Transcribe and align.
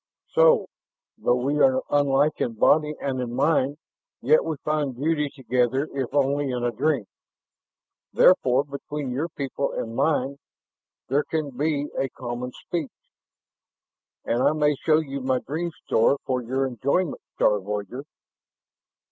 "So, 0.29 0.65
though 1.15 1.35
we 1.35 1.59
are 1.59 1.83
unlike 1.91 2.41
in 2.41 2.53
body 2.55 2.95
and 2.99 3.21
in 3.21 3.35
mind, 3.35 3.77
yet 4.19 4.43
we 4.43 4.55
find 4.65 4.95
beauty 4.95 5.29
together 5.29 5.87
if 5.93 6.11
only 6.11 6.49
in 6.49 6.63
a 6.63 6.71
dream. 6.71 7.05
Therefore, 8.11 8.63
between 8.63 9.11
your 9.11 9.29
people 9.29 9.71
and 9.73 9.95
mine 9.95 10.37
there 11.09 11.23
can 11.23 11.51
be 11.55 11.89
a 11.99 12.09
common 12.09 12.51
speech. 12.51 12.89
And 14.25 14.41
I 14.41 14.53
may 14.53 14.73
show 14.73 14.97
you 14.97 15.21
my 15.21 15.37
dream 15.37 15.69
store 15.85 16.17
for 16.25 16.41
your 16.41 16.65
enjoyment, 16.65 17.21
star 17.35 17.59
voyager." 17.59 18.03